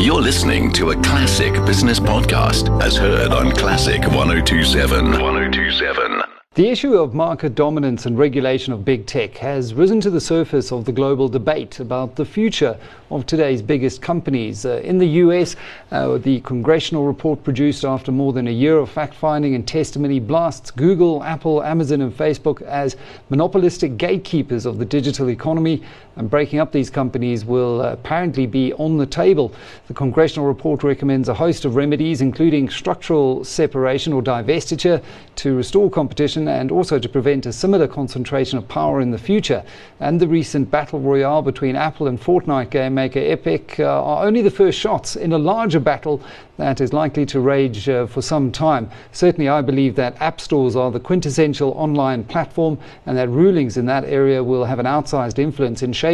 [0.00, 5.10] You're listening to a classic business podcast as heard on Classic 1027.
[5.10, 6.22] 1027.
[6.54, 10.72] The issue of market dominance and regulation of big tech has risen to the surface
[10.72, 12.76] of the global debate about the future
[13.10, 14.66] of today's biggest companies.
[14.66, 15.54] Uh, in the US,
[15.92, 20.18] uh, the congressional report produced after more than a year of fact finding and testimony
[20.18, 22.96] blasts Google, Apple, Amazon, and Facebook as
[23.30, 25.82] monopolistic gatekeepers of the digital economy,
[26.18, 29.54] and breaking up these companies will apparently be on the table.
[29.86, 35.02] The congressional report recommends a host of remedies, including structural separation or divestiture,
[35.36, 39.62] to restore competition and also to prevent a similar concentration of power in the future.
[40.00, 44.42] And the recent battle royale between Apple and Fortnite game maker Epic uh, are only
[44.42, 46.20] the first shots in a larger battle
[46.56, 48.90] that is likely to rage uh, for some time.
[49.12, 53.86] Certainly, I believe that app stores are the quintessential online platform and that rulings in
[53.86, 56.07] that area will have an outsized influence in shaping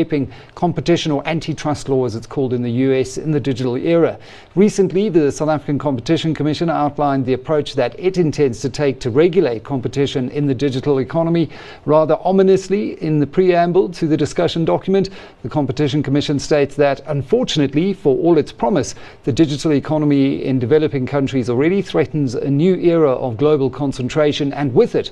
[0.54, 4.18] competition or antitrust law, as it's called in the US, in the digital era.
[4.54, 9.10] Recently, the South African Competition Commission outlined the approach that it intends to take to
[9.10, 11.48] regulate competition in the digital economy.
[11.84, 15.10] Rather ominously, in the preamble to the discussion document,
[15.42, 21.06] the Competition Commission states that, unfortunately, for all its promise, the digital economy in developing
[21.06, 25.10] countries already threatens a new era of global concentration and with it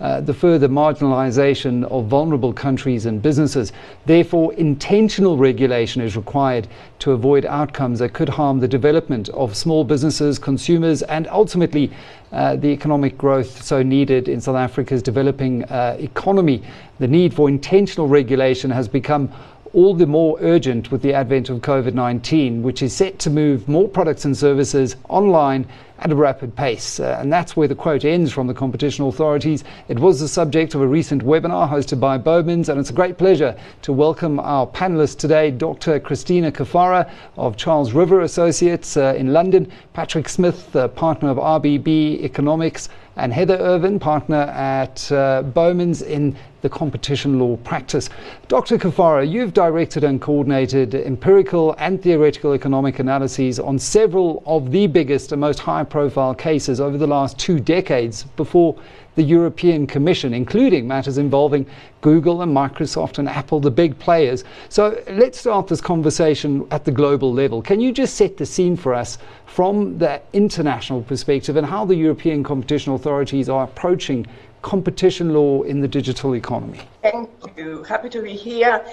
[0.00, 3.72] uh, the further marginalization of vulnerable countries and businesses.
[4.06, 6.68] Therefore, intentional regulation is required
[7.00, 11.92] to avoid outcomes that could harm the development of small businesses, consumers, and ultimately
[12.32, 16.62] uh, the economic growth so needed in South Africa's developing uh, economy.
[16.98, 19.32] The need for intentional regulation has become
[19.74, 23.68] all the more urgent with the advent of COVID 19, which is set to move
[23.68, 25.66] more products and services online
[25.98, 27.00] at a rapid pace.
[27.00, 29.64] Uh, and that's where the quote ends from the competition authorities.
[29.88, 33.18] It was the subject of a recent webinar hosted by Bowmans, and it's a great
[33.18, 35.98] pleasure to welcome our panelists today Dr.
[35.98, 42.22] Cristina Caffarra of Charles River Associates uh, in London, Patrick Smith, uh, partner of RBB
[42.22, 48.08] Economics and Heather Irvine, partner at uh, Bowmans in the competition law practice.
[48.48, 48.78] Dr.
[48.78, 55.30] Caffarra, you've directed and coordinated empirical and theoretical economic analyses on several of the biggest
[55.32, 58.74] and most high profile cases over the last two decades before
[59.14, 61.66] the European Commission, including matters involving
[62.00, 64.42] Google and Microsoft and Apple, the big players.
[64.70, 67.60] So let's start this conversation at the global level.
[67.60, 71.94] Can you just set the scene for us from the international perspective and how the
[71.94, 74.26] European competition authorities are approaching
[74.64, 76.80] competition law in the digital economy?
[77.02, 77.84] Thank you.
[77.84, 78.84] Happy to be here.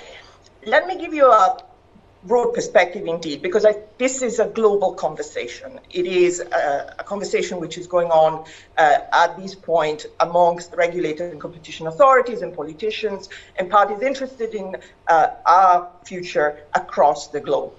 [0.66, 1.58] Let me give you a
[2.24, 5.80] broad perspective indeed, because I, this is a global conversation.
[5.90, 8.46] It is a, a conversation which is going on
[8.78, 14.76] uh, at this point amongst regulators and competition authorities and politicians and parties interested in
[15.08, 17.72] uh, our future across the globe.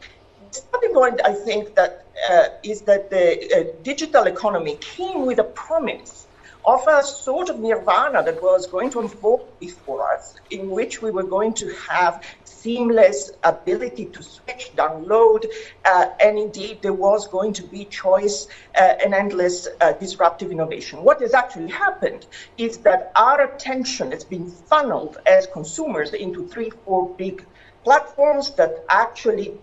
[0.51, 5.39] The starting point, I think, that uh, is that the uh, digital economy came with
[5.39, 6.27] a promise
[6.65, 11.11] of a sort of nirvana that was going to unfold before us, in which we
[11.11, 15.45] were going to have seamless ability to switch, download,
[15.85, 18.47] uh, and indeed there was going to be choice
[18.77, 21.03] uh, and endless uh, disruptive innovation.
[21.03, 26.71] What has actually happened is that our attention has been funneled as consumers into three,
[26.85, 27.45] four big
[27.83, 29.55] platforms that actually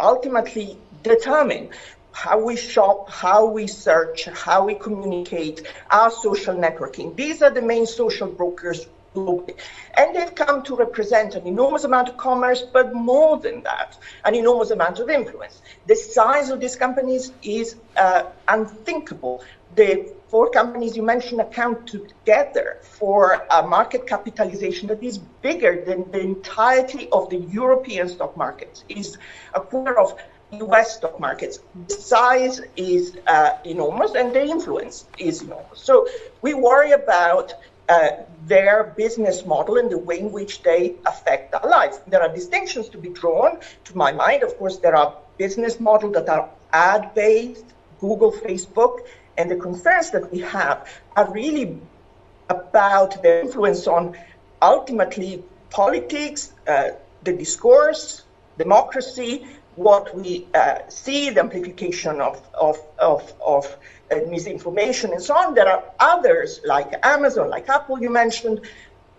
[0.00, 1.70] ultimately determine
[2.14, 7.14] how we shop, how we search, how we communicate, our social networking.
[7.16, 9.56] These are the main social brokers globally.
[9.96, 14.34] And they've come to represent an enormous amount of commerce, but more than that, an
[14.34, 15.60] enormous amount of influence.
[15.86, 19.42] The size of these companies is uh, unthinkable.
[19.74, 26.10] The four companies you mentioned account together for a market capitalization that is bigger than
[26.12, 29.18] the entirety of the European stock markets, is
[29.52, 30.16] a quarter of
[30.62, 31.58] US stock markets.
[31.88, 35.80] The size is uh, enormous and the influence is enormous.
[35.80, 36.06] So
[36.42, 37.54] we worry about
[37.88, 38.10] uh,
[38.46, 42.00] their business model and the way in which they affect our lives.
[42.06, 43.58] There are distinctions to be drawn.
[43.84, 47.64] To my mind, of course, there are business models that are ad based,
[48.00, 49.00] Google, Facebook,
[49.36, 51.78] and the concerns that we have are really
[52.48, 54.16] about their influence on
[54.62, 56.90] ultimately politics, uh,
[57.24, 58.22] the discourse,
[58.58, 63.76] democracy, what we uh, see, the amplification of, of, of, of
[64.10, 65.54] uh, misinformation and so on.
[65.54, 68.60] There are others like Amazon, like Apple, you mentioned,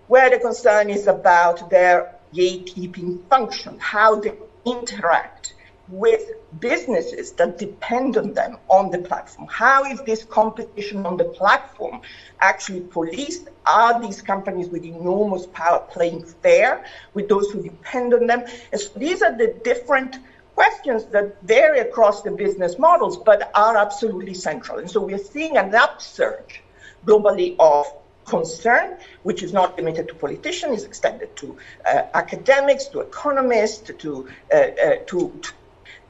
[0.07, 4.33] where the concern is about their gatekeeping function, how they
[4.65, 5.53] interact
[5.87, 9.47] with businesses that depend on them on the platform.
[9.51, 12.01] How is this competition on the platform
[12.39, 13.49] actually policed?
[13.67, 18.45] Are these companies with enormous power playing fair with those who depend on them?
[18.71, 20.17] And so these are the different
[20.55, 24.79] questions that vary across the business models but are absolutely central.
[24.79, 26.61] And so we're seeing an upsurge
[27.05, 27.85] globally of
[28.25, 34.27] concern, which is not limited to politicians, is extended to uh, academics, to economists, to,
[34.51, 35.51] uh, uh, to, to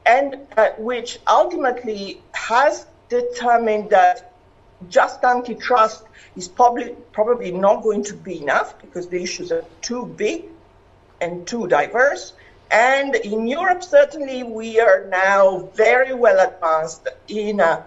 [0.06, 4.32] and uh, which ultimately has determined that
[4.88, 6.04] just antitrust
[6.36, 10.44] is probably, probably not going to be enough because the issues are too big
[11.20, 12.34] and too diverse.
[12.70, 17.84] And in Europe, certainly, we are now very well advanced in a,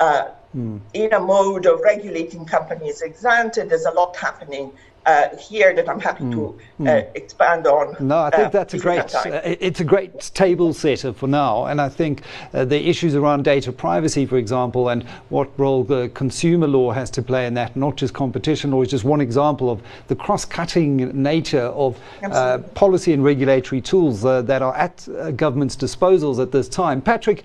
[0.00, 0.80] uh, mm.
[0.94, 3.62] in a mode of regulating companies ex ante.
[3.62, 4.72] There's a lot happening
[5.06, 6.48] uh, here that I'm happy to
[6.78, 6.86] hmm.
[6.86, 7.14] uh, mm.
[7.14, 7.96] expand on.
[8.00, 9.14] No, I think uh, that's a great.
[9.14, 12.22] Uh, it's a great table setter for now, and I think
[12.52, 17.08] uh, the issues around data privacy, for example, and what role the consumer law has
[17.10, 21.22] to play in that, not just competition law, is just one example of the cross-cutting
[21.22, 27.00] nature of uh, policy and regulatory tools that are at government's disposals at this time.
[27.00, 27.44] Patrick,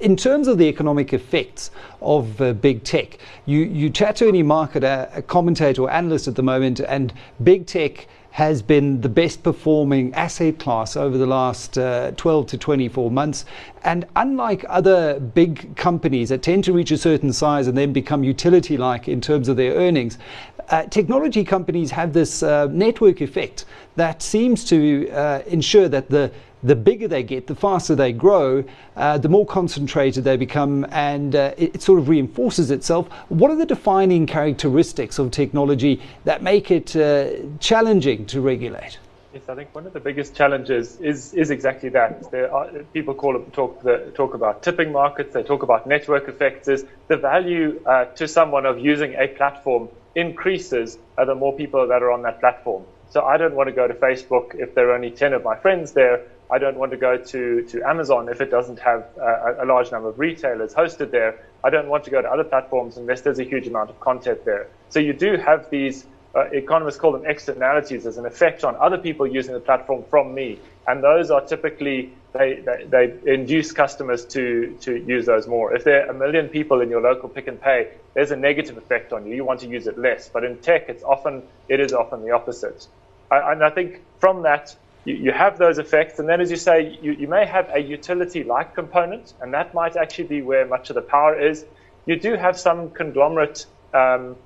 [0.00, 1.70] in terms of the economic effects
[2.02, 4.82] of big tech, you you chat to any market
[5.26, 6.97] commentator or analyst at the moment and
[7.42, 8.06] big tech
[8.38, 13.44] has been the best performing asset class over the last uh, 12 to 24 months.
[13.82, 18.22] And unlike other big companies that tend to reach a certain size and then become
[18.22, 20.18] utility like in terms of their earnings,
[20.70, 23.64] uh, technology companies have this uh, network effect
[23.96, 26.30] that seems to uh, ensure that the
[26.62, 28.64] the bigger they get, the faster they grow,
[28.96, 33.08] uh, the more concentrated they become, and uh, it, it, sort of reinforces itself.
[33.28, 38.98] What are the defining characteristics of technology that make it uh, challenging to regulate?
[39.32, 42.32] Yes, I think one of the biggest challenges is is exactly that.
[42.34, 45.34] Are, people call talk the, talk about tipping markets.
[45.34, 46.66] They talk about network effects.
[46.66, 51.86] Is the value uh, to someone of using a platform increases uh, the more people
[51.86, 52.84] that are on that platform.
[53.10, 55.56] So I don't want to go to Facebook if there are only 10 of my
[55.56, 56.22] friends there.
[56.50, 59.92] I don't want to go to, to Amazon if it doesn't have a, a large
[59.92, 61.44] number of retailers hosted there.
[61.62, 64.44] I don't want to go to other platforms unless there's a huge amount of content
[64.44, 64.68] there.
[64.88, 68.98] So you do have these, uh, economists call them externalities, as an effect on other
[68.98, 70.58] people using the platform from me.
[70.86, 75.74] And those are typically, they, they, they induce customers to, to use those more.
[75.74, 78.78] If there are a million people in your local Pick n Pay, there's a negative
[78.78, 79.34] effect on you.
[79.34, 80.28] You want to use it less.
[80.28, 82.86] But in tech, it's often, it is often the opposite.
[83.30, 84.74] I, and I think from that,
[85.08, 86.18] you, you have those effects.
[86.18, 89.74] And then, as you say, you, you may have a utility like component, and that
[89.74, 91.64] might actually be where much of the power is.
[92.06, 93.66] You do have some conglomerate.
[93.94, 94.36] Um,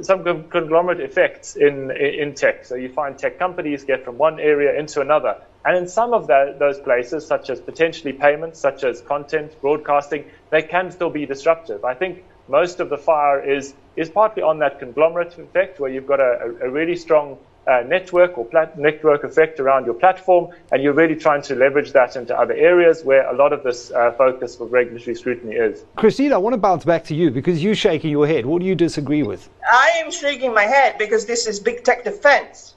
[0.00, 2.64] some conglomerate effects in, in tech.
[2.64, 5.36] So you find tech companies get from one area into another.
[5.62, 10.24] And in some of the, those places, such as potentially payments, such as content, broadcasting,
[10.48, 11.84] they can still be disruptive.
[11.84, 16.06] I think most of the fire is, is partly on that conglomerate effect where you've
[16.06, 20.82] got a, a really strong uh, network or plat- network effect around your platform, and
[20.82, 24.12] you're really trying to leverage that into other areas where a lot of this uh,
[24.12, 25.84] focus for regulatory scrutiny is.
[25.96, 28.46] Christine, I want to bounce back to you because you're shaking your head.
[28.46, 29.48] What do you disagree with?
[29.70, 32.74] I am shaking my head because this is big tech defense.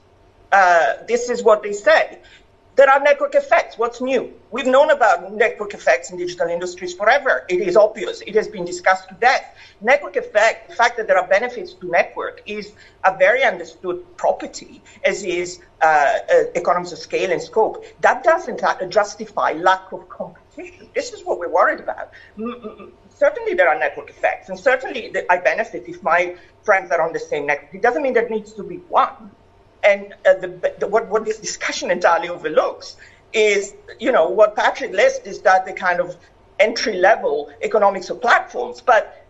[0.50, 2.18] Uh, this is what they say.
[2.78, 3.76] There are network effects.
[3.76, 4.32] What's new?
[4.52, 7.44] We've known about network effects in digital industries forever.
[7.48, 8.20] It is obvious.
[8.20, 9.52] It has been discussed to death.
[9.80, 14.80] Network effect, the fact that there are benefits to network, is a very understood property,
[15.04, 15.86] as is uh,
[16.32, 17.84] uh, economies of scale and scope.
[18.00, 20.88] That doesn't justify lack of competition.
[20.94, 22.12] This is what we're worried about.
[23.08, 27.18] Certainly there are network effects, and certainly I benefit if my friends are on the
[27.18, 27.74] same network.
[27.74, 29.32] It doesn't mean there needs to be one.
[29.84, 32.96] And uh, the, the, what, what this discussion entirely overlooks
[33.32, 36.16] is, you know, what Patrick lists is that the kind of
[36.58, 38.80] entry level economics of platforms.
[38.80, 39.26] But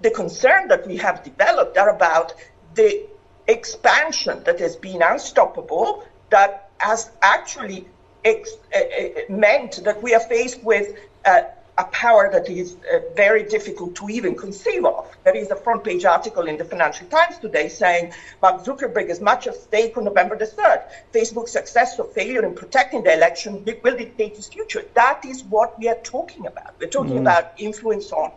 [0.00, 2.34] the concern that we have developed are about
[2.74, 3.06] the
[3.48, 7.86] expansion that has been unstoppable, that has actually
[8.24, 11.42] ex- uh, uh meant that we are faced with uh,
[11.76, 15.10] a power that is uh, very difficult to even conceive of.
[15.24, 19.20] There is a front page article in the Financial Times today saying Mark Zuckerberg has
[19.20, 20.82] much at stake on November the 3rd.
[21.12, 24.84] Facebook's success or failure in protecting the election will dictate his future.
[24.94, 26.74] That is what we are talking about.
[26.78, 27.22] We're talking mm.
[27.22, 28.30] about influence on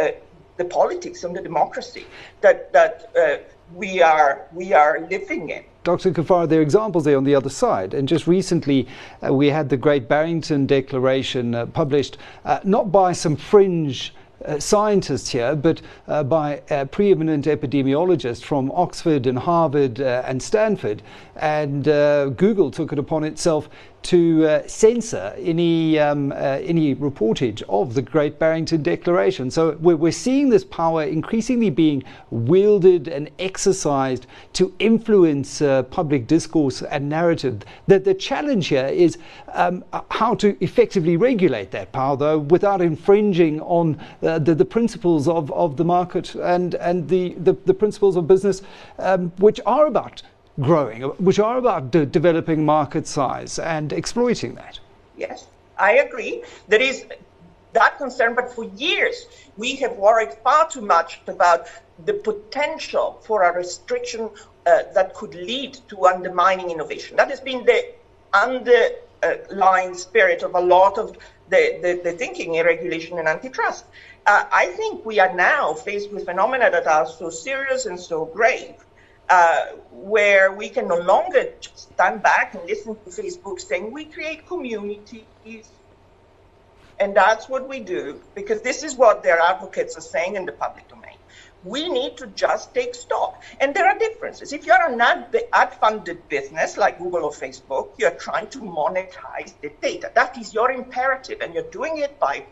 [0.00, 0.08] uh,
[0.56, 2.06] the politics and the democracy
[2.40, 3.36] that, that uh,
[3.74, 5.64] we, are, we are living in.
[5.82, 6.10] Dr.
[6.10, 7.94] Caffarra, there are examples there on the other side.
[7.94, 8.86] And just recently,
[9.26, 14.12] uh, we had the Great Barrington Declaration uh, published uh, not by some fringe
[14.44, 16.56] uh, scientists here, but uh, by
[16.90, 21.02] preeminent epidemiologist from Oxford and Harvard uh, and Stanford.
[21.36, 23.68] And Google took it upon itself
[24.02, 29.50] to uh, censor any um, uh, any reportage of the Great Barrington Declaration.
[29.50, 36.26] So we're, we're seeing this power increasingly being wielded and exercised to influence uh, public
[36.26, 37.62] discourse and narrative.
[37.86, 39.18] The, the challenge here is
[39.52, 45.28] um, how to effectively regulate that power, though, without infringing on uh, the, the principles
[45.28, 48.62] of, of the market and and the, the, the principles of business,
[48.98, 50.22] um, which are about
[50.58, 54.78] growing, which are about de- developing market size and exploiting that.
[55.16, 55.46] Yes,
[55.78, 56.44] I agree.
[56.68, 57.04] There is
[57.72, 59.26] that concern, but for years
[59.56, 61.68] we have worried far too much about
[62.04, 64.30] the potential for a restriction
[64.66, 67.16] uh, that could lead to undermining innovation.
[67.16, 67.92] That has been the
[68.32, 71.16] underlying spirit of a lot of
[71.48, 73.84] the, the, the thinking in regulation and antitrust.
[74.26, 78.26] Uh, I think we are now faced with phenomena that are so serious and so
[78.26, 78.74] grave
[79.30, 79.60] uh,
[79.90, 85.70] where we can no longer stand back and listen to Facebook saying we create communities.
[86.98, 90.52] And that's what we do, because this is what their advocates are saying in the
[90.52, 91.16] public domain.
[91.62, 93.42] We need to just take stock.
[93.58, 94.52] And there are differences.
[94.52, 99.54] If you're an ad, ad funded business like Google or Facebook, you're trying to monetize
[99.62, 100.12] the data.
[100.14, 102.46] That is your imperative, and you're doing it by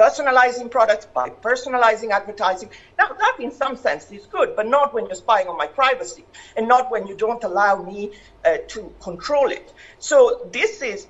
[0.00, 2.70] personalizing products, by personalizing advertising.
[2.98, 6.24] Now, that in some sense is good, but not when you're spying on my privacy
[6.56, 8.12] and not when you don't allow me
[8.44, 9.74] uh, to control it.
[9.98, 11.06] So, this is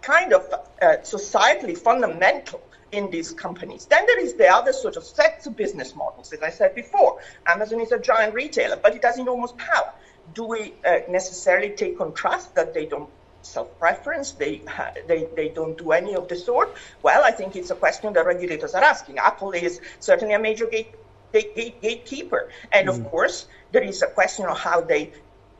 [0.00, 2.60] kind of uh, societally fundamental
[2.90, 3.86] in these companies.
[3.86, 6.32] Then there is the other sort of sets of business models.
[6.32, 9.92] As I said before, Amazon is a giant retailer, but it has enormous power.
[10.34, 13.10] Do we uh, necessarily take on trust that they don't
[13.42, 14.32] self-preference.
[14.32, 14.62] They,
[15.06, 16.76] they, they don't do any of the sort.
[17.02, 19.18] Well, I think it's a question that regulators are asking.
[19.18, 20.94] Apple is certainly a major gate,
[21.32, 22.50] gate, gate, gatekeeper.
[22.72, 22.92] And mm.
[22.92, 25.12] of course, there is a question of how they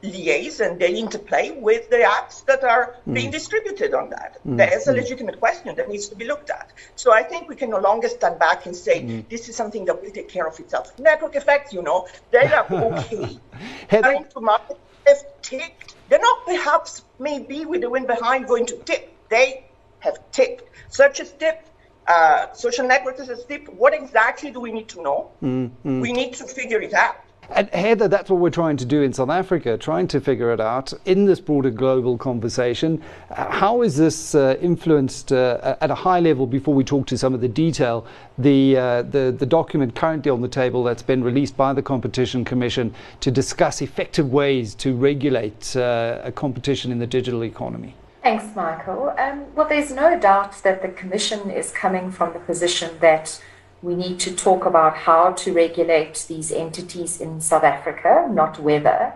[0.02, 3.14] liaise and they interplay with the apps that are mm.
[3.14, 4.38] being distributed on that.
[4.46, 4.56] Mm.
[4.56, 4.96] That is a mm.
[4.96, 6.72] legitimate question that needs to be looked at.
[6.96, 9.28] So I think we can no longer stand back and say mm.
[9.28, 10.98] this is something that will take care of itself.
[10.98, 13.38] Network effects, you know, they are okay.
[14.40, 15.94] Market have ticked.
[16.08, 19.12] They're not perhaps maybe with the wind behind going to tip.
[19.28, 19.64] They
[20.00, 20.64] have tipped.
[20.88, 21.70] Search has tipped.
[22.06, 23.68] Uh, social networks has tipped.
[23.68, 25.30] What exactly do we need to know?
[25.42, 26.00] Mm-hmm.
[26.00, 27.16] We need to figure it out.
[27.54, 30.60] And Heather, that's what we're trying to do in South Africa, trying to figure it
[30.60, 33.02] out in this broader global conversation.
[33.30, 37.18] Uh, how is this uh, influenced uh, at a high level before we talk to
[37.18, 38.06] some of the detail?
[38.38, 42.44] The, uh, the, the document currently on the table that's been released by the Competition
[42.44, 47.94] Commission to discuss effective ways to regulate uh, a competition in the digital economy.
[48.22, 49.12] Thanks, Michael.
[49.18, 53.42] Um, well, there's no doubt that the Commission is coming from the position that
[53.82, 59.12] we need to talk about how to regulate these entities in South Africa, not whether.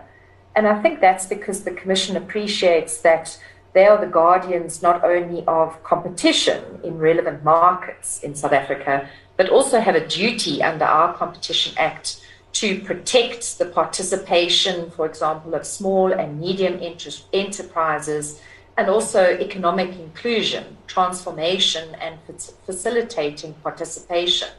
[0.55, 3.39] And I think that's because the Commission appreciates that
[3.73, 9.07] they are the guardians not only of competition in relevant markets in South Africa,
[9.37, 12.21] but also have a duty under our Competition Act
[12.53, 16.79] to protect the participation, for example, of small and medium
[17.31, 18.41] enterprises
[18.77, 22.19] and also economic inclusion, transformation, and
[22.65, 24.49] facilitating participation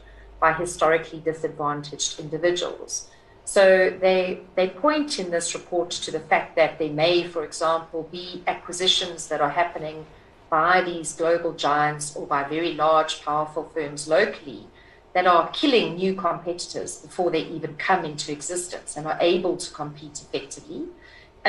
[0.41, 3.09] by historically disadvantaged individuals.
[3.45, 8.07] So they, they point in this report to the fact that there may, for example,
[8.11, 10.05] be acquisitions that are happening
[10.49, 14.67] by these global giants or by very large, powerful firms locally
[15.13, 19.73] that are killing new competitors before they even come into existence and are able to
[19.73, 20.87] compete effectively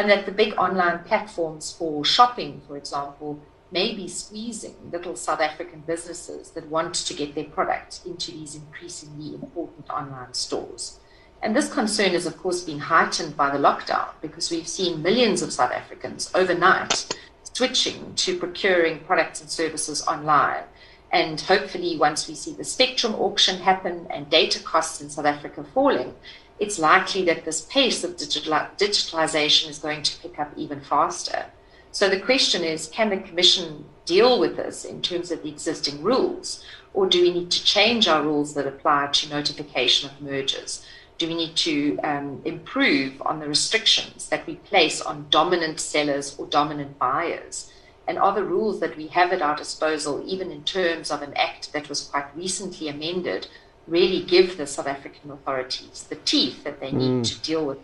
[0.01, 3.39] and that the big online platforms for shopping, for example,
[3.71, 8.55] may be squeezing little South African businesses that want to get their product into these
[8.55, 11.01] increasingly important online stores.
[11.43, 15.43] And this concern has, of course, been heightened by the lockdown because we've seen millions
[15.43, 17.15] of South Africans overnight
[17.53, 20.65] switching to procuring products and services online.
[21.13, 25.65] And hopefully, once we see the spectrum auction happen and data costs in South Africa
[25.75, 26.15] falling,
[26.61, 31.47] it's likely that this pace of digital, digitalization is going to pick up even faster.
[31.91, 36.03] So the question is can the Commission deal with this in terms of the existing
[36.03, 36.65] rules?
[36.95, 40.85] Or do we need to change our rules that apply to notification of mergers?
[41.19, 46.37] Do we need to um, improve on the restrictions that we place on dominant sellers
[46.39, 47.71] or dominant buyers?
[48.11, 51.33] And are the rules that we have at our disposal, even in terms of an
[51.37, 53.47] act that was quite recently amended,
[53.87, 57.25] really give the South African authorities the teeth that they need mm.
[57.25, 57.79] to deal with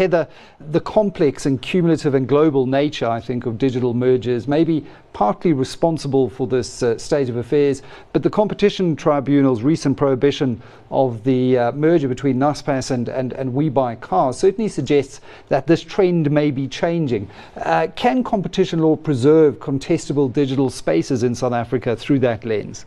[0.00, 0.26] Heather,
[0.70, 5.52] the complex and cumulative and global nature, I think, of digital mergers may be partly
[5.52, 7.82] responsible for this uh, state of affairs,
[8.14, 13.52] but the Competition Tribunal's recent prohibition of the uh, merger between Naspers and, and, and
[13.52, 17.28] We Buy Cars certainly suggests that this trend may be changing.
[17.56, 22.86] Uh, can competition law preserve contestable digital spaces in South Africa through that lens?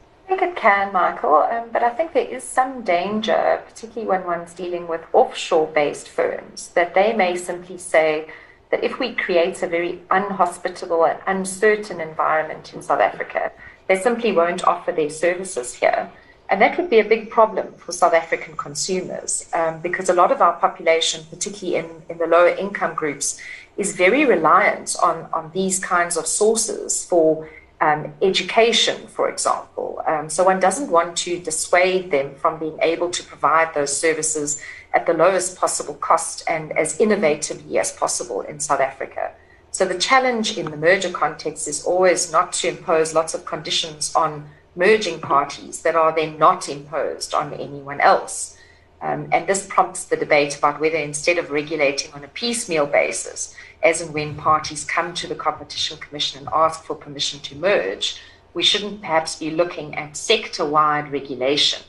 [0.64, 5.02] Can, Michael, um, but I think there is some danger, particularly when one's dealing with
[5.12, 8.32] offshore based firms, that they may simply say,
[8.72, 13.52] that if we create a very unhospitable and uncertain environment in South Africa,
[13.90, 16.10] they simply won't offer their services here.
[16.50, 20.32] And that would be a big problem for South African consumers um, because a lot
[20.32, 23.38] of our population, particularly in, in the lower income groups,
[23.76, 27.50] is very reliant on, on these kinds of sources for
[27.84, 30.02] um, education, for example.
[30.08, 34.62] Um, so one doesn't want to dissuade them from being able to provide those services
[34.94, 39.34] at the lowest possible cost and as innovatively as possible in South Africa.
[39.72, 44.16] So the challenge in the merger context is always not to impose lots of conditions
[44.16, 48.58] on merging parties that are then not imposed on anyone else.
[49.02, 53.54] Um, and this prompts the debate about whether instead of regulating on a piecemeal basis,
[53.84, 58.22] as and when parties come to the Competition Commission and ask for permission to merge,
[58.54, 61.84] we shouldn't perhaps be looking at sector wide regulation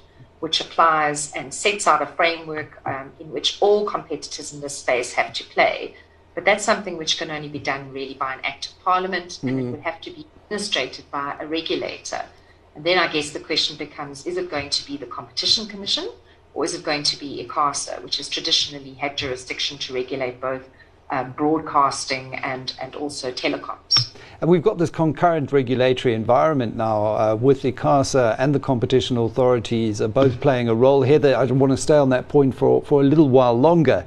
[0.45, 5.15] which applies and sets out a framework um, in which all competitors in this space
[5.15, 5.97] have to play.
[6.35, 9.53] But that's something which can only be done really by an act of parliament, and
[9.53, 9.59] mm.
[9.59, 12.27] it would have to be administrated by a regulator.
[12.75, 16.11] And then I guess the question becomes is it going to be the Competition Commission
[16.53, 20.69] or is it going to be ICASA, which has traditionally had jurisdiction to regulate both
[21.11, 24.13] um, broadcasting and, and also telecoms?
[24.41, 30.01] And we've got this concurrent regulatory environment now uh, with ICASA and the competition authorities
[30.03, 31.21] are both playing a role here.
[31.25, 34.05] I want to stay on that point for, for a little while longer.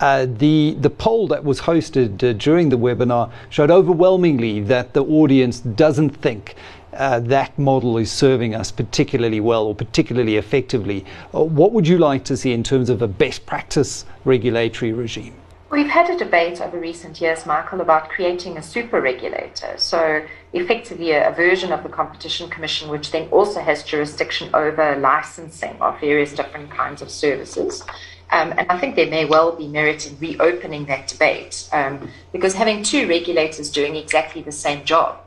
[0.00, 5.04] Uh, the the poll that was hosted uh, during the webinar showed overwhelmingly that the
[5.04, 6.56] audience doesn't think
[6.94, 11.04] uh, that model is serving us particularly well or particularly effectively.
[11.34, 15.34] Uh, what would you like to see in terms of a best practice regulatory regime?
[15.74, 19.74] We've had a debate over recent years, Michael, about creating a super regulator.
[19.76, 25.76] So, effectively, a, version of the Competition Commission, which then also has jurisdiction over licensing
[25.80, 27.82] of various different kinds of services.
[28.30, 32.54] Um, and I think there may well be merit in reopening that debate um, because
[32.54, 35.18] having two regulators doing exactly the same job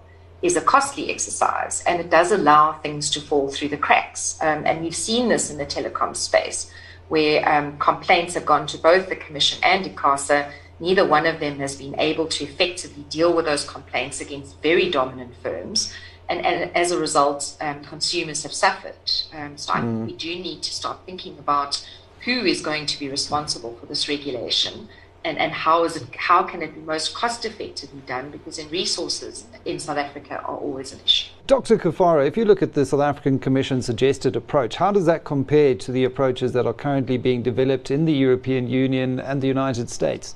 [0.42, 4.38] is a costly exercise and it does allow things to fall through the cracks.
[4.40, 6.72] Um, and we've seen this in the telecom space
[7.10, 10.52] where um, complaints have gone to both the Commission and ICASA.
[10.80, 14.90] Neither one of them has been able to effectively deal with those complaints against very
[14.90, 15.94] dominant firms.
[16.30, 18.96] And, and as a result, um, consumers have suffered.
[19.34, 19.76] Um, so mm.
[19.76, 20.06] I think mm.
[20.06, 21.88] we do need to start thinking about
[22.26, 24.90] who is going to be responsible for this regulation
[25.28, 28.70] and, and how is it how can it be most cost effectively done because in
[28.70, 31.30] resources in South Africa are always an issue.
[31.48, 31.78] Dr.
[31.78, 35.76] Caffarra, if you look at the South African Commission suggested approach, how does that compare
[35.76, 39.90] to the approaches that are currently being developed in the European Union and the United
[39.90, 40.36] States?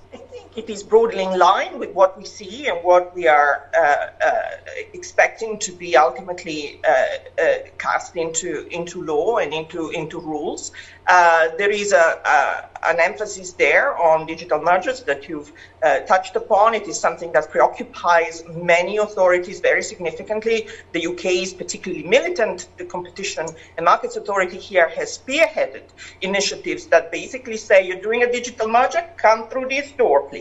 [0.55, 4.41] It is broadly in line with what we see and what we are uh, uh,
[4.93, 10.71] expecting to be ultimately uh, uh cast into into law and into into rules.
[11.07, 15.51] Uh, there is a, a, an emphasis there on digital mergers that you've
[16.07, 16.73] touched upon.
[16.73, 20.67] It is something that preoccupies many authorities very significantly.
[20.93, 22.67] The UK is particularly militant.
[22.77, 25.83] The Competition and Markets Authority here has spearheaded
[26.21, 30.40] initiatives that basically say you're doing a digital merger, come through this door, please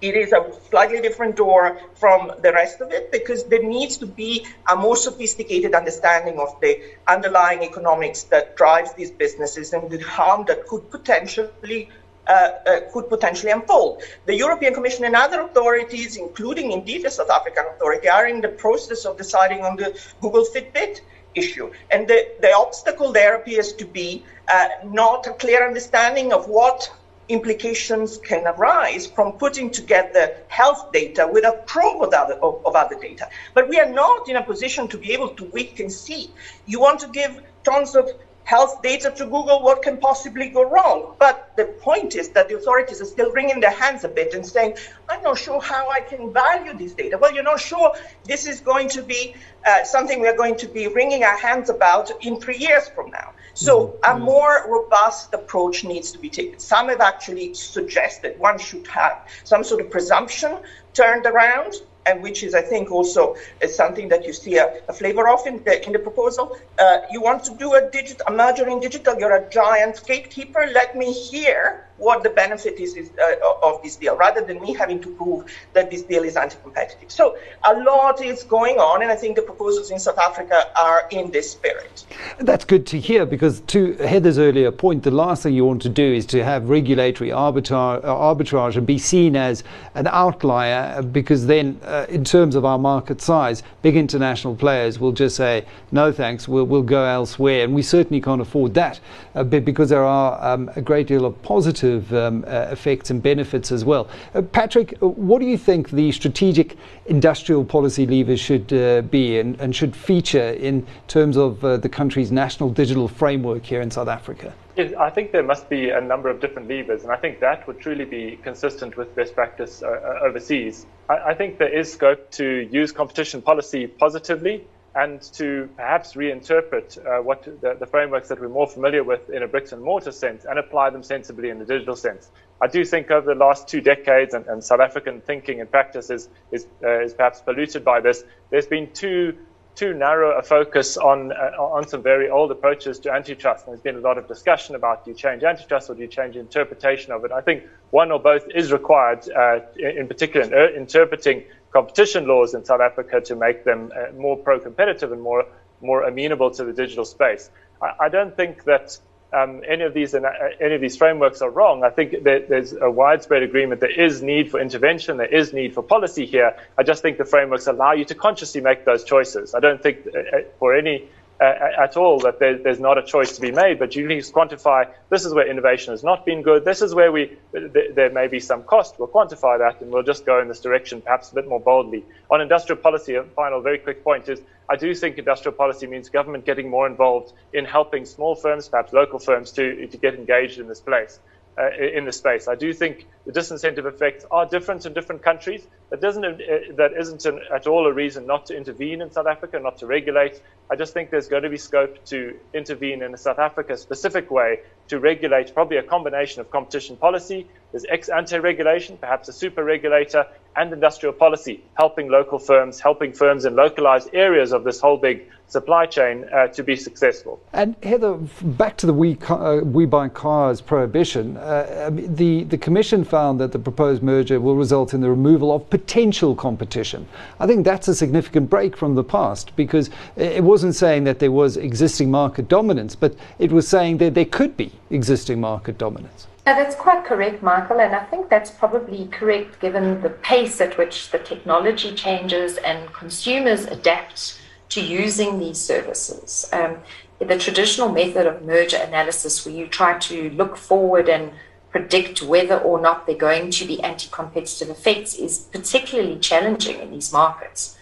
[0.00, 4.06] it is a slightly different door from the rest of it because there needs to
[4.06, 9.98] be a more sophisticated understanding of the underlying economics that drives these businesses and the
[10.00, 11.88] harm that could potentially
[12.28, 14.02] uh, uh, could potentially unfold.
[14.26, 18.48] The European Commission and other authorities, including indeed the South African authority, are in the
[18.48, 21.02] process of deciding on the Google Fitbit
[21.36, 21.70] issue.
[21.92, 26.90] And the, the obstacle there appears to be uh, not a clear understanding of what
[27.28, 32.74] implications can arise from putting together health data with a probe of other, of, of
[32.76, 33.28] other data.
[33.54, 36.28] But we are not in a position to be able to wait and see.
[36.66, 38.10] You want to give tons of
[38.44, 41.16] health data to Google, what can possibly go wrong?
[41.18, 44.46] But the point is that the authorities are still wringing their hands a bit and
[44.46, 44.74] saying,
[45.08, 47.18] I'm not sure how I can value this data.
[47.18, 47.92] Well, you're not sure
[48.26, 49.32] this is going to be
[49.66, 53.32] uh, something we're going to be wringing our hands about in three years from now.
[53.56, 54.16] So mm-hmm.
[54.16, 56.58] a more robust approach needs to be taken.
[56.58, 60.58] Some have actually suggested one should have some sort of presumption
[60.92, 61.74] turned around
[62.06, 63.36] and which is, I think, also
[63.68, 66.56] something that you see a, a flavor of in the, in the proposal.
[66.78, 67.90] Uh, you want to do a,
[68.26, 70.68] a merger in digital, you're a giant gatekeeper.
[70.72, 74.74] Let me hear what the benefit is, is uh, of this deal, rather than me
[74.74, 77.10] having to prove that this deal is anti-competitive.
[77.10, 81.08] So a lot is going on, and I think the proposals in South Africa are
[81.10, 82.04] in this spirit.
[82.38, 85.88] That's good to hear because, to Heather's earlier point, the last thing you want to
[85.88, 89.64] do is to have regulatory arbitrage, uh, arbitrage and be seen as
[89.94, 95.12] an outlier, because then, uh, in terms of our market size, big international players will
[95.12, 99.00] just say, "No, thanks, we'll, we'll go elsewhere," and we certainly can't afford that,
[99.34, 103.72] uh, because there are um, a great deal of positive um, uh, effects and benefits
[103.72, 104.08] as well.
[104.34, 108.66] Uh, Patrick, what do you think the strategic industrial policy levers should
[109.10, 113.90] be and, and, should feature in terms of the country's national digital framework here in
[113.90, 114.52] South Africa?
[114.78, 117.80] I think there must be a number of different levers, and I think that would
[117.80, 120.86] truly be consistent with best practice uh, uh, overseas.
[121.08, 124.64] I, I, think there is scope to use competition policy positively
[124.94, 129.42] and to perhaps reinterpret uh, what the, the, frameworks that we're more familiar with in
[129.42, 132.30] a bricks and mortar sense and apply them sensibly in the digital sense.
[132.62, 136.08] I do think over the last two decades, and, and South African thinking and practice
[136.08, 139.36] is, is, uh, is perhaps polluted by this, there's been too
[139.76, 143.66] too narrow a focus on uh, on some very old approaches to antitrust.
[143.66, 146.08] And there's been a lot of discussion about do you change antitrust or do you
[146.08, 147.30] change interpretation of it.
[147.30, 152.54] I think one or both is required, uh, in, particular in uh, interpreting competition laws
[152.54, 155.44] in South Africa to make them uh, more pro-competitive and more
[155.82, 157.50] more amenable to the digital space.
[157.82, 158.98] I, I don't think that
[159.36, 160.20] um, any of these uh,
[160.60, 161.84] any of these frameworks are wrong.
[161.84, 163.80] I think there's a widespread agreement.
[163.80, 165.18] There is need for intervention.
[165.18, 166.56] There is need for policy here.
[166.78, 169.54] I just think the frameworks allow you to consciously make those choices.
[169.54, 171.08] I don't think uh, uh, for any
[171.44, 174.32] at all that there, there's not a choice to be made, but you need to
[174.32, 176.64] quantify this is where innovation has not been good.
[176.64, 178.98] This is where we th- there may be some cost.
[178.98, 182.04] We'll quantify that and we'll just go in this direction perhaps a bit more boldly.
[182.30, 186.08] On industrial policy, a final very quick point is I do think industrial policy means
[186.08, 190.58] government getting more involved in helping small firms, perhaps local firms, to, to get engaged
[190.58, 191.20] in this place
[191.58, 192.48] uh, in the space.
[192.48, 195.66] I do think the disincentive effects are different in different countries.
[195.90, 196.36] That doesn't uh,
[196.76, 199.86] that isn't an, at all a reason not to intervene in South Africa, not to
[199.86, 200.40] regulate.
[200.68, 204.30] I just think there's going to be scope to intervene in a South Africa specific
[204.30, 209.32] way to regulate probably a combination of competition policy, there's ex ante regulation, perhaps a
[209.32, 214.80] super regulator, and industrial policy, helping local firms, helping firms in localized areas of this
[214.80, 217.38] whole big supply chain uh, to be successful.
[217.52, 223.04] And Heather, back to the We, uh, we Buy Cars prohibition, uh, the, the Commission
[223.04, 227.06] found that the proposed merger will result in the removal of potential competition.
[227.38, 231.30] I think that's a significant break from the past because it wasn't saying that there
[231.30, 236.26] was existing market dominance, but it was saying that there could be existing market dominance.
[236.46, 240.78] Yeah, that's quite correct, Michael, and I think that's probably correct given the pace at
[240.78, 244.40] which the technology changes and consumers adapt
[244.70, 246.48] to using these services.
[246.54, 246.78] Um,
[247.18, 251.32] the traditional method of merger analysis, where you try to look forward and
[251.70, 256.92] predict whether or not they're going to be anti competitive effects, is particularly challenging in
[256.92, 257.76] these markets.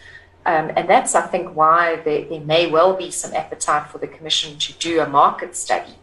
[0.46, 4.06] Um, and that's, I think, why there, there, may well be some appetite for the
[4.06, 5.94] Commission to do a market study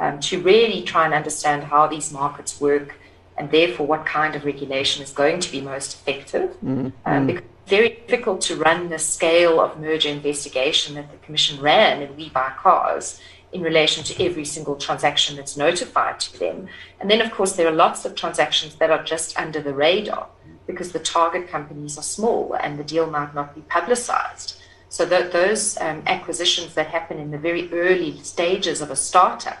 [0.00, 2.96] um, to really try and understand how these markets work
[3.36, 6.50] and therefore what kind of regulation is going to be most effective.
[6.56, 6.88] Mm-hmm.
[7.06, 11.60] Um, because it's very difficult to run the scale of merger investigation that the Commission
[11.60, 13.20] ran in We Buy Cars
[13.52, 16.68] in relation to every single transaction that's notified to them.
[17.00, 20.26] And then, of course, there are lots of transactions that are just under the radar
[20.68, 24.60] because the target companies are small and the deal might not be publicized.
[24.88, 29.58] So, th- those um, acquisitions that happen in the very early stages of a startup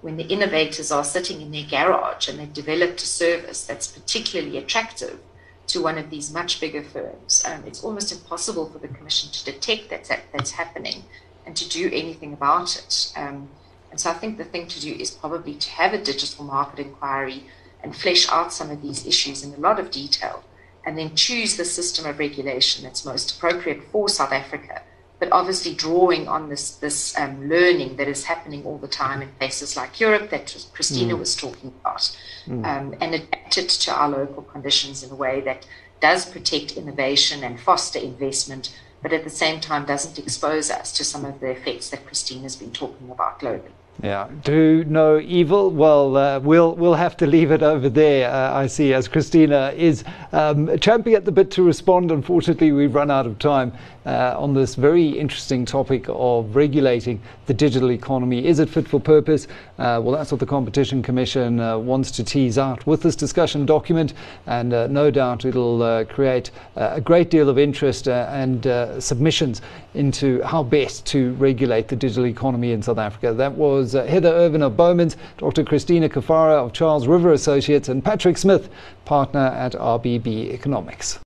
[0.00, 4.56] when the innovators are sitting in their garage and they've developed a service that's particularly
[4.56, 5.18] attractive
[5.66, 9.44] to one of these much bigger firms, um, it's almost impossible for the Commission to
[9.44, 11.04] detect that, that that's happening
[11.46, 13.12] and to do anything about it.
[13.16, 13.48] Um,
[13.90, 16.80] and so I think the thing to do is probably to have a digital market
[16.80, 17.44] inquiry
[17.84, 20.42] and flesh out some of these issues in a lot of detail
[20.84, 24.82] and then choose the system of regulation that's most appropriate for South Africa
[25.24, 29.28] but obviously drawing on this this um, learning that is happening all the time in
[29.38, 31.18] places like Europe that Cristina mm.
[31.18, 32.16] was talking about,
[32.46, 32.64] mm.
[32.64, 35.66] um, and adapt it to our local conditions in a way that
[36.00, 41.04] does protect innovation and foster investment, but at the same time doesn't expose us to
[41.04, 43.72] some of the effects that Cristina's been talking about globally.
[44.02, 45.70] Yeah, do no evil.
[45.70, 48.30] Well, uh, we'll we'll have to leave it over there.
[48.30, 52.10] Uh, I see, as Cristina is um, champing at the bit to respond.
[52.10, 53.72] Unfortunately, we've run out of time
[54.06, 58.44] uh, on this very interesting topic of regulating the digital economy.
[58.44, 59.46] Is it fit for purpose?
[59.78, 63.66] Uh, well, that's what the Competition Commission uh, wants to tease out with this discussion
[63.66, 64.14] document,
[64.46, 68.64] and uh, no doubt it'll create a great deal of interest and
[69.02, 69.60] submissions
[69.94, 73.32] into how best to regulate the digital economy in South Africa.
[73.32, 75.64] That was uh, Heather Irvine of Bowmans, Dr.
[75.64, 78.68] Cristina Caffarra of Charles River Associates, and Patrick Smith,
[79.04, 81.20] partner at RBB Economics.